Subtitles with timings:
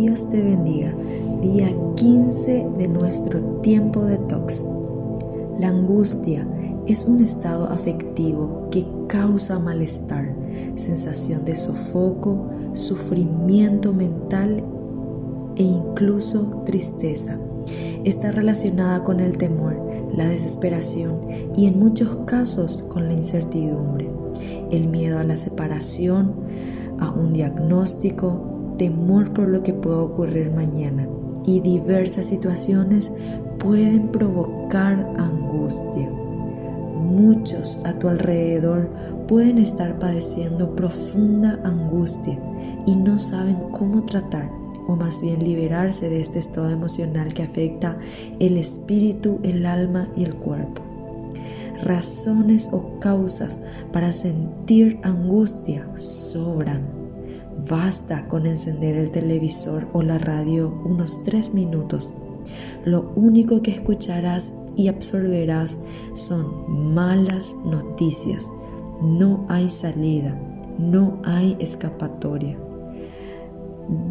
[0.00, 0.94] Dios te bendiga.
[1.42, 4.64] Día 15 de nuestro tiempo de tox.
[5.58, 6.48] La angustia
[6.86, 10.34] es un estado afectivo que causa malestar,
[10.76, 14.64] sensación de sofoco, sufrimiento mental
[15.56, 17.36] e incluso tristeza.
[18.02, 19.76] Está relacionada con el temor,
[20.16, 21.20] la desesperación
[21.58, 24.08] y en muchos casos con la incertidumbre,
[24.70, 26.32] el miedo a la separación,
[26.98, 28.49] a un diagnóstico,
[28.80, 31.06] temor por lo que puede ocurrir mañana
[31.44, 33.12] y diversas situaciones
[33.58, 36.08] pueden provocar angustia.
[36.08, 38.88] Muchos a tu alrededor
[39.28, 42.38] pueden estar padeciendo profunda angustia
[42.86, 44.50] y no saben cómo tratar
[44.88, 47.98] o más bien liberarse de este estado emocional que afecta
[48.38, 50.80] el espíritu, el alma y el cuerpo.
[51.82, 53.60] Razones o causas
[53.92, 56.99] para sentir angustia sobran.
[57.68, 62.12] Basta con encender el televisor o la radio unos tres minutos.
[62.84, 65.80] Lo único que escucharás y absorberás
[66.14, 68.50] son malas noticias.
[69.02, 70.38] No hay salida,
[70.78, 72.56] no hay escapatoria.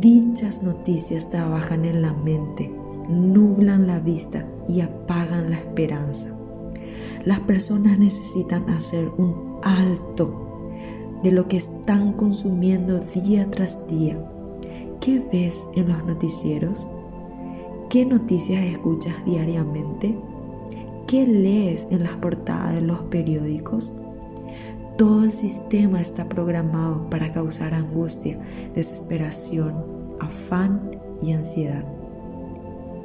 [0.00, 2.70] Dichas noticias trabajan en la mente,
[3.08, 6.36] nublan la vista y apagan la esperanza.
[7.24, 10.47] Las personas necesitan hacer un alto
[11.22, 14.18] de lo que están consumiendo día tras día.
[15.00, 16.86] ¿Qué ves en los noticieros?
[17.90, 20.16] ¿Qué noticias escuchas diariamente?
[21.06, 23.98] ¿Qué lees en las portadas de los periódicos?
[24.98, 28.38] Todo el sistema está programado para causar angustia,
[28.74, 29.74] desesperación,
[30.20, 31.84] afán y ansiedad.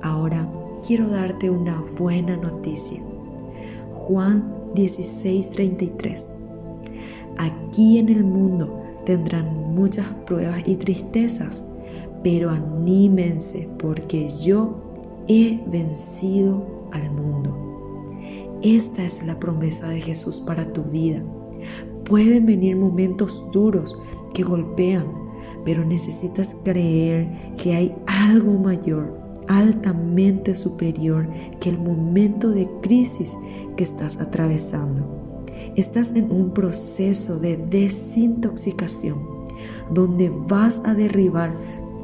[0.02, 0.50] Ahora
[0.86, 3.00] quiero darte una buena noticia.
[3.94, 6.43] Juan 16:33.
[7.38, 11.64] Aquí en el mundo tendrán muchas pruebas y tristezas,
[12.24, 17.64] pero anímense porque yo he vencido al mundo.
[18.62, 21.22] Esta es la promesa de Jesús para tu vida.
[22.06, 23.98] Pueden venir momentos duros
[24.34, 25.06] que golpean,
[25.66, 31.28] pero necesitas creer que hay algo mayor altamente superior
[31.60, 33.38] que el momento de crisis
[33.76, 35.23] que estás atravesando.
[35.76, 39.34] Estás en un proceso de desintoxicación
[39.92, 41.54] donde vas a derribar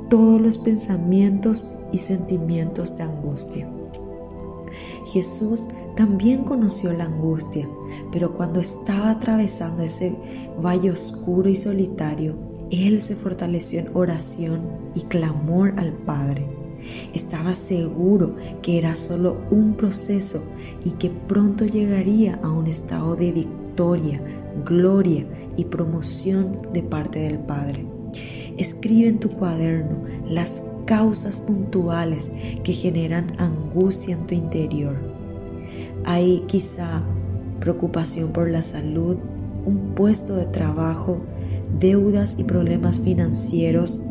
[0.10, 3.70] todos los pensamientos y sentimientos de angustia.
[5.06, 7.68] Jesús también conoció la angustia,
[8.12, 10.16] pero cuando estaba atravesando ese
[10.64, 12.36] valle oscuro y solitario,
[12.70, 14.62] Él se fortaleció en oración
[14.96, 16.59] y clamor al Padre.
[17.14, 20.44] Estaba seguro que era solo un proceso
[20.84, 24.22] y que pronto llegaría a un estado de victoria,
[24.66, 25.26] gloria
[25.58, 27.86] y promoción de parte del Padre.
[28.58, 32.32] Escribe en tu cuaderno las causas puntuales
[32.64, 34.98] que generan angustia en tu interior.
[36.04, 37.04] Hay quizá
[37.60, 39.18] preocupación por la salud,
[39.66, 41.22] un puesto de trabajo,
[41.80, 44.02] deudas y problemas financieros.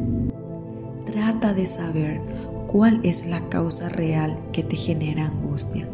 [1.10, 2.20] Trata de saber
[2.66, 5.88] cuál es la causa real que te genera angustia.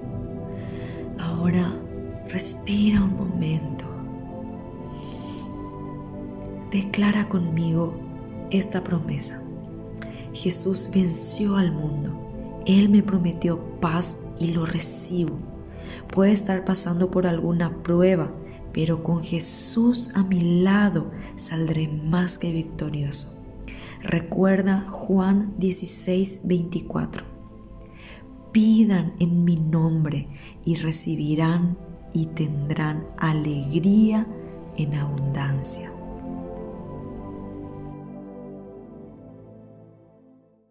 [1.20, 1.72] Ahora
[2.28, 3.84] respira un momento.
[6.72, 7.94] Declara conmigo
[8.50, 9.40] esta promesa.
[10.32, 12.62] Jesús venció al mundo.
[12.66, 15.36] Él me prometió paz y lo recibo.
[16.10, 18.32] Puede estar pasando por alguna prueba,
[18.72, 23.43] pero con Jesús a mi lado saldré más que victorioso.
[24.04, 27.24] Recuerda Juan 16, 24.
[28.52, 30.28] Pidan en mi nombre
[30.62, 31.78] y recibirán
[32.12, 34.26] y tendrán alegría
[34.76, 35.93] en abundancia.